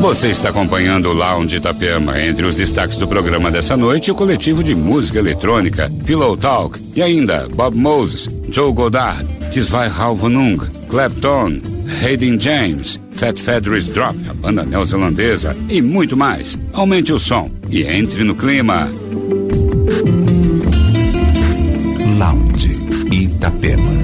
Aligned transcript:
Você 0.00 0.30
está 0.30 0.48
acompanhando 0.48 1.10
o 1.10 1.12
Lounge 1.12 1.56
Itapema. 1.56 2.18
Entre 2.18 2.46
os 2.46 2.56
destaques 2.56 2.96
do 2.96 3.06
programa 3.06 3.50
dessa 3.50 3.76
noite, 3.76 4.10
o 4.10 4.14
coletivo 4.14 4.64
de 4.64 4.74
música 4.74 5.18
eletrônica 5.18 5.90
Pillow 6.06 6.38
Talk 6.38 6.80
e 6.96 7.02
ainda 7.02 7.46
Bob 7.54 7.76
Moses, 7.76 8.26
Joe 8.48 8.72
Goddard, 8.72 9.26
Tisvai 9.52 9.88
Halvanung, 9.88 10.56
Clapton, 10.88 11.60
Hayden 12.02 12.40
James, 12.40 12.98
Fat 13.12 13.38
Fedris 13.38 13.90
Drop, 13.90 14.16
a 14.28 14.32
banda 14.32 14.64
neozelandesa 14.64 15.54
e 15.68 15.82
muito 15.82 16.16
mais. 16.16 16.58
Aumente 16.72 17.12
o 17.12 17.18
som 17.18 17.50
e 17.68 17.82
entre 17.82 18.24
no 18.24 18.34
clima. 18.34 18.88
Lounge 22.18 22.70
Itapema. 23.12 23.99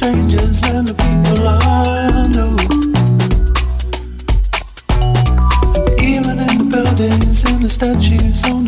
Greatest 0.00 0.64
thing 8.44 8.63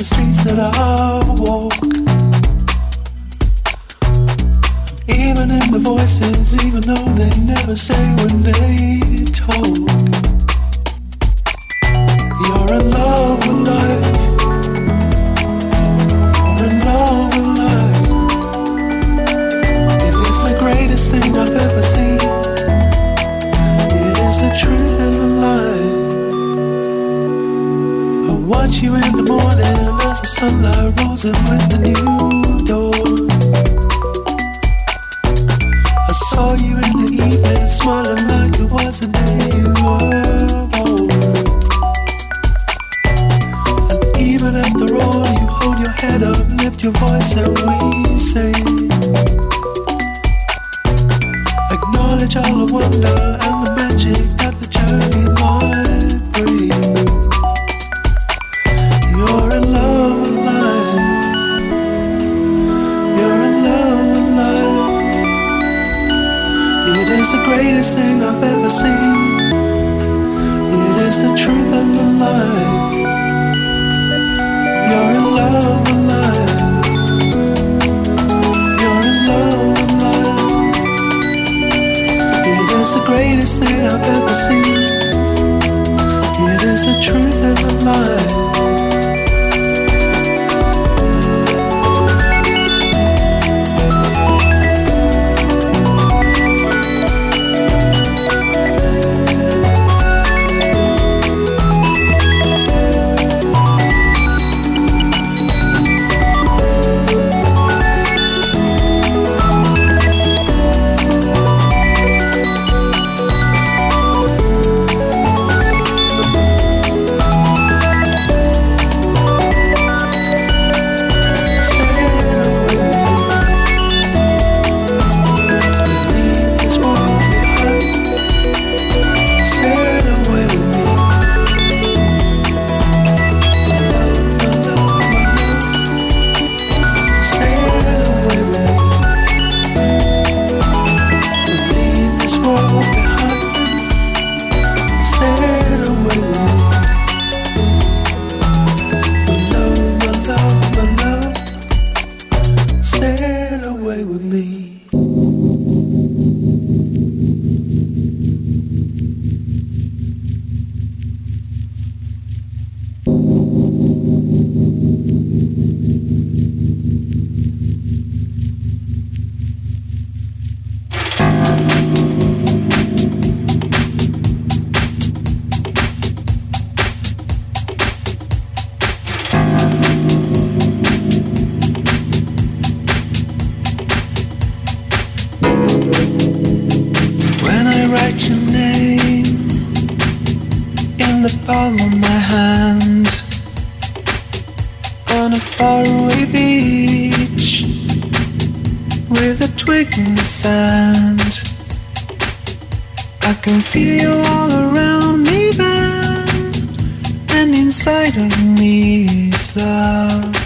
inside 207.67 208.17
of 208.17 208.33
me 208.61 209.07
is 209.29 209.57
love. 209.57 210.37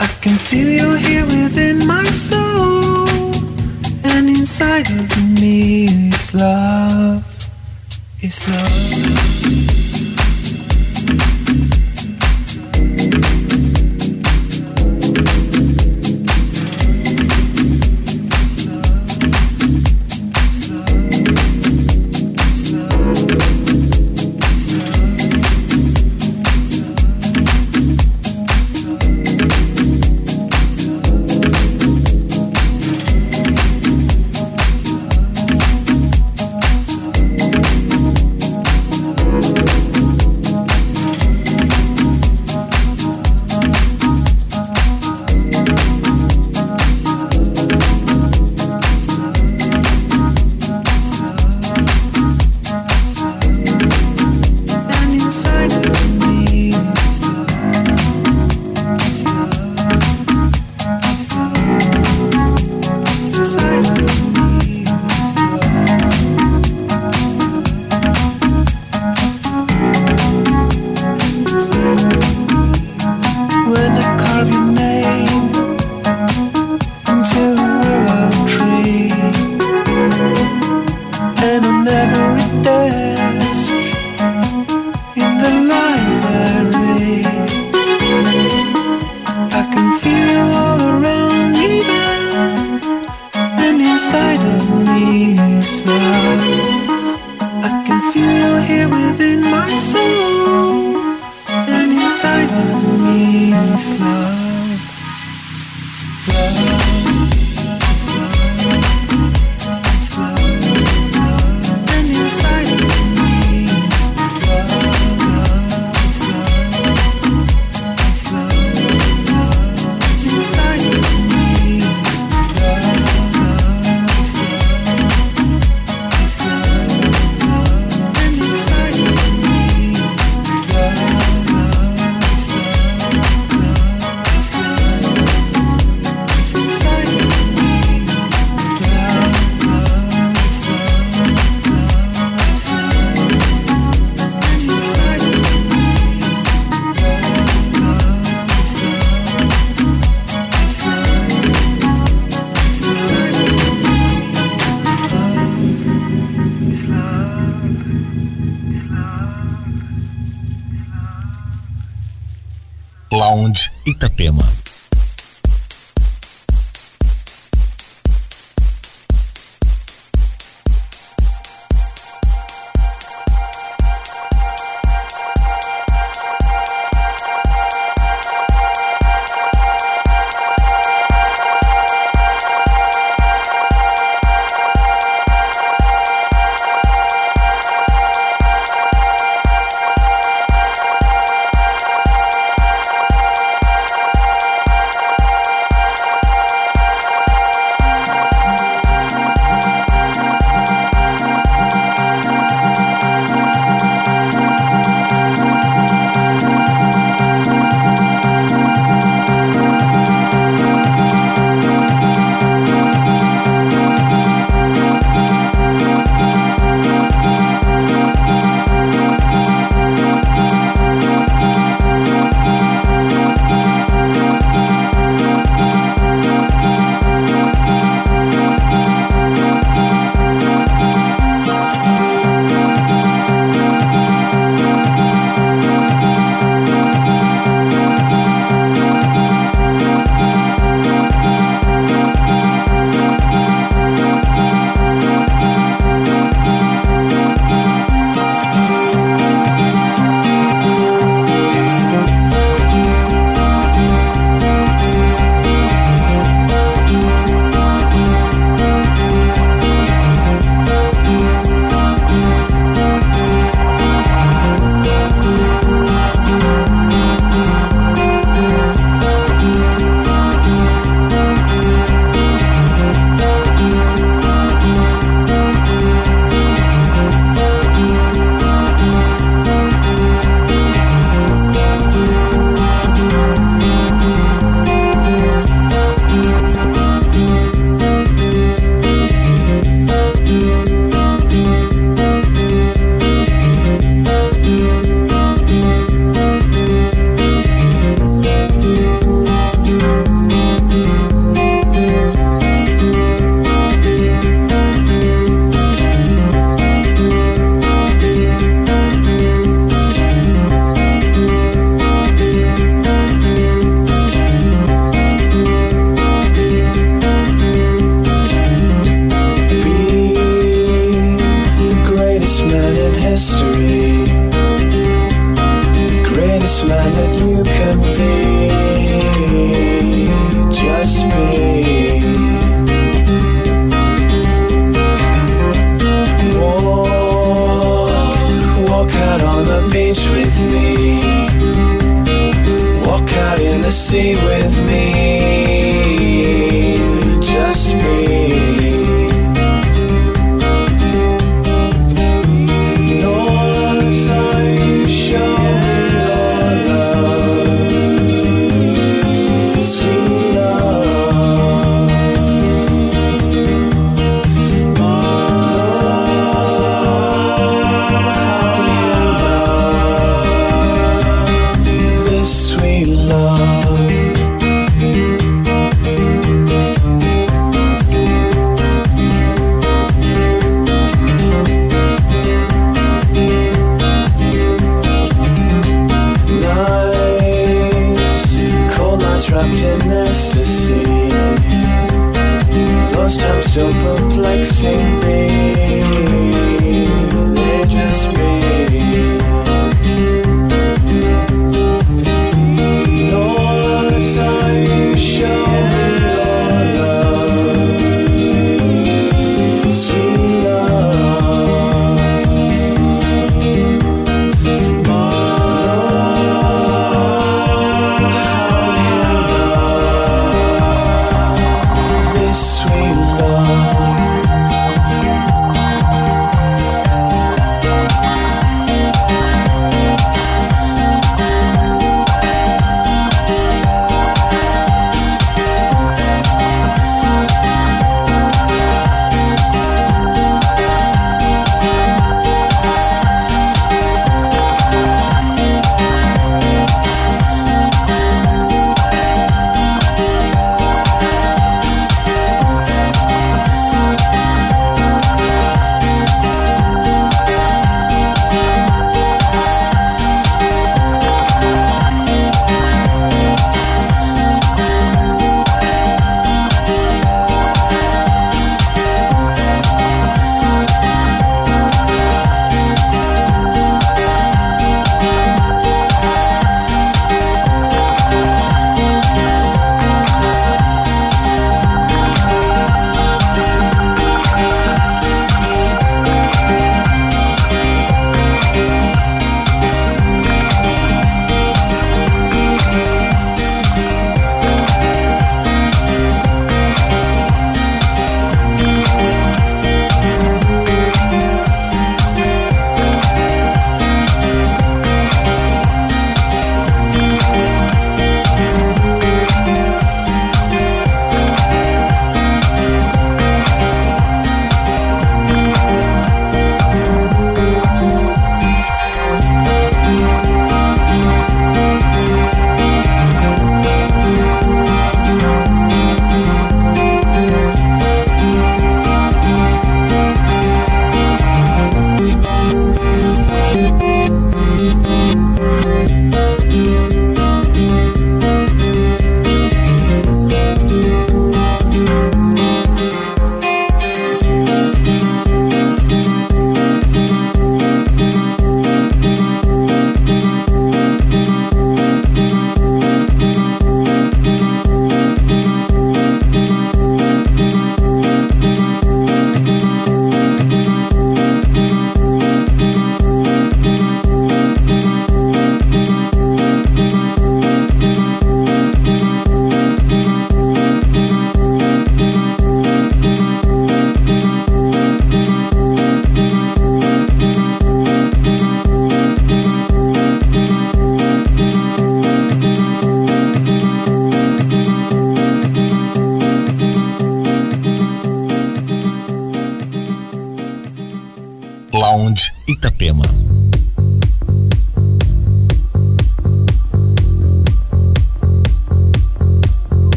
I 0.00 0.06
can 0.22 0.38
feel 0.38 0.70
you 0.80 0.94
here 0.94 1.26
within 1.26 1.86
my 1.86 2.04
soul, 2.04 3.06
and 4.02 4.30
inside 4.30 4.88
of 5.00 5.10
me 5.38 5.84
is 6.08 6.34
love. 6.34 7.50
Is 8.22 8.48
love. 8.48 9.21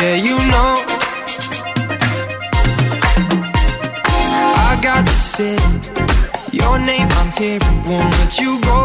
yeah, 0.00 0.14
you 0.14 0.36
know. 0.52 0.70
I 4.70 4.78
got 4.82 5.04
this 5.04 5.34
feeling. 5.34 5.80
Your 6.52 6.78
name, 6.78 7.08
I'm 7.18 7.30
hearing, 7.32 7.78
won't 7.88 8.10
let 8.18 8.38
you 8.38 8.60
go. 8.62 8.80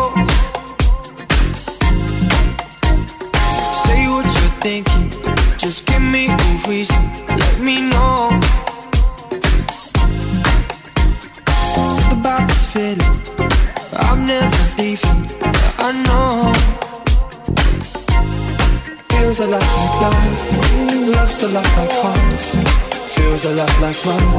Say 3.84 4.08
what 4.14 4.26
you're 4.38 4.56
thinking. 4.66 5.10
Just 5.58 5.86
give 5.86 6.02
me 6.02 6.30
a 6.30 6.68
reason. 6.68 7.04
Let 7.28 7.60
me 7.60 7.76
know. 7.92 8.40
Something 11.74 12.20
about 12.20 12.48
this 12.48 12.66
feeling. 12.74 13.14
I'm 14.08 14.26
never 14.26 14.64
leaving. 14.78 15.22
Yeah, 15.42 15.86
I 15.88 15.92
know. 16.06 16.53
Feels 19.34 19.48
a 19.48 19.52
lot 19.52 19.66
like 19.66 19.98
love, 20.04 21.10
love's 21.10 21.42
a 21.42 21.48
lot 21.48 21.66
like 21.76 21.92
hearts. 22.04 22.54
Feels 23.16 23.46
a 23.46 23.54
lot 23.56 23.74
like 23.82 23.98
mine. 24.06 24.30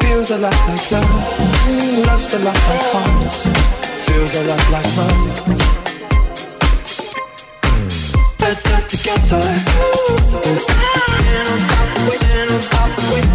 Feels 0.00 0.30
a 0.32 0.38
lot 0.38 0.58
like 0.66 0.90
love, 0.90 1.38
love's 2.08 2.34
a 2.34 2.38
lot 2.42 2.58
like 2.66 2.82
hearts. 2.90 3.46
Feels 4.06 4.34
a 4.34 4.42
lot 4.42 4.70
like 4.74 4.90
mine. 4.98 5.30
Better 8.40 8.80
together. 8.90 9.44
And 11.30 12.50
on 12.50 12.60
top 12.66 12.90
of 12.98 13.12
it. 13.18 13.26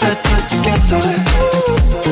Better 0.00 0.38
together. 0.50 2.05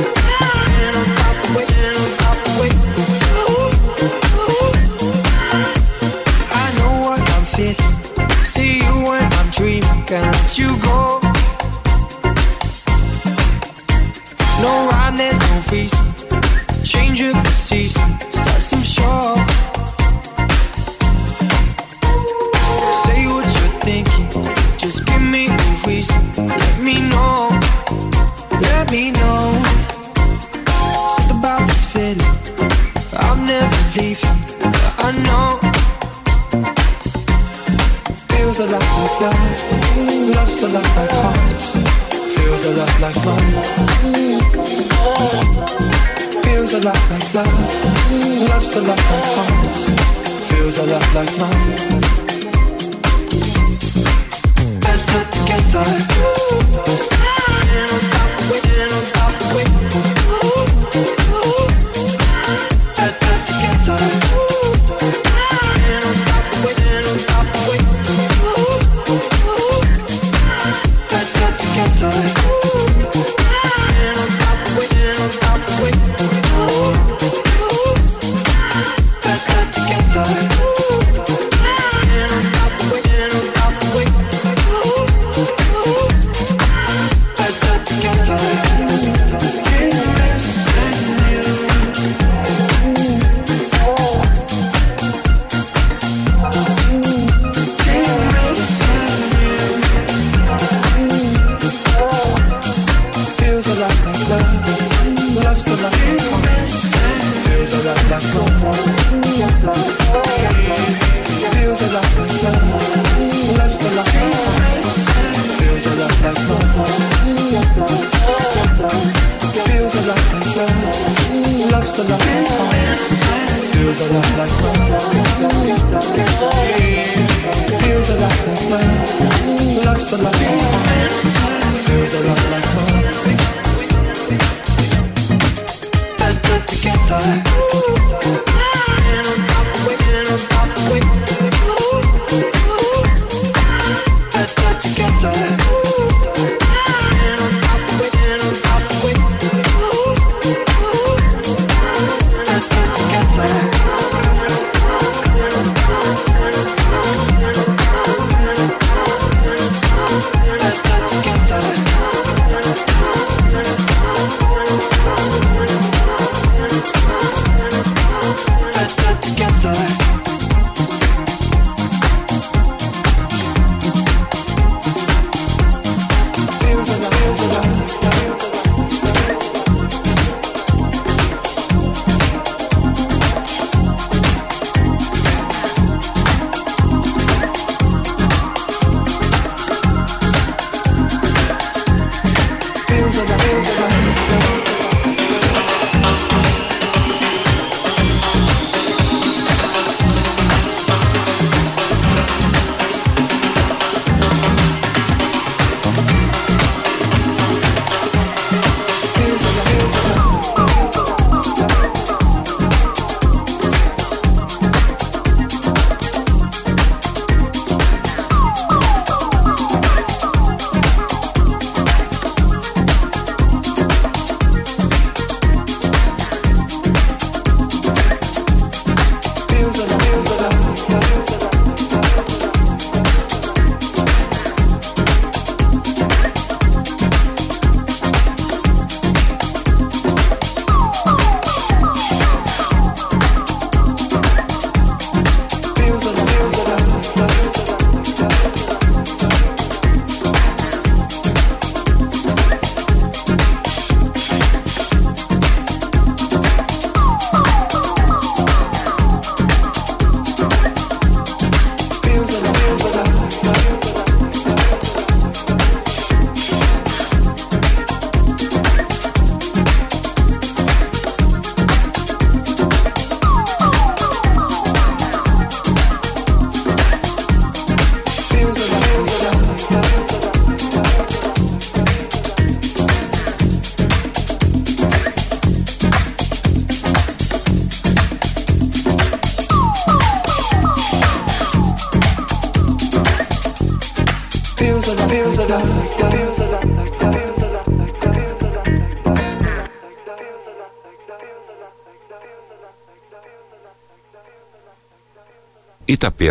Feels 46.42 46.72
a 46.72 46.80
lot 46.84 46.96
like 47.10 47.34
love. 47.34 47.48
Loves 48.48 48.76
a 48.76 48.80
lot 48.80 48.96
like 48.96 49.24
hearts. 49.36 49.90
Feels 50.48 50.78
a 50.78 50.86
lot 50.86 51.14
like. 51.14 51.38
Let's 54.80 55.04
together. 55.32 57.13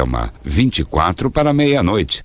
Itapema, 0.04 0.34
24 0.44 1.32
para 1.32 1.54
meia-noite. 1.54 2.24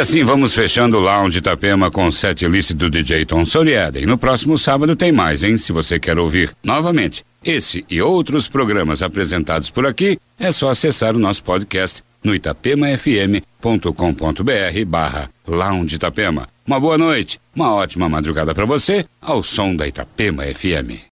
Assim 0.00 0.24
vamos 0.24 0.54
fechando 0.54 0.96
o 0.96 1.00
Lounge 1.00 1.38
Itapema 1.38 1.90
com 1.90 2.06
o 2.06 2.12
set 2.12 2.46
list 2.48 2.72
do 2.72 2.88
DJ 2.88 3.26
Tom 3.26 3.44
Soriada. 3.44 4.00
E 4.00 4.06
no 4.06 4.16
próximo 4.16 4.56
sábado 4.56 4.96
tem 4.96 5.12
mais, 5.12 5.42
hein? 5.42 5.58
Se 5.58 5.72
você 5.72 6.00
quer 6.00 6.18
ouvir 6.18 6.50
novamente 6.64 7.22
esse 7.44 7.84
e 7.88 8.00
outros 8.00 8.48
programas 8.48 9.02
apresentados 9.02 9.68
por 9.68 9.86
aqui, 9.86 10.18
é 10.38 10.50
só 10.50 10.70
acessar 10.70 11.14
o 11.14 11.18
nosso 11.18 11.44
podcast 11.44 12.02
no 12.24 12.34
itapemafm.com.br 12.34 14.84
barra 14.86 15.28
Lounge 15.46 15.96
Itapema. 15.96 16.48
Uma 16.66 16.80
boa 16.80 16.96
noite, 16.96 17.38
uma 17.54 17.74
ótima 17.74 18.08
madrugada 18.08 18.54
para 18.54 18.64
você, 18.64 19.04
ao 19.20 19.42
som 19.42 19.76
da 19.76 19.86
Itapema 19.86 20.44
FM. 20.44 21.04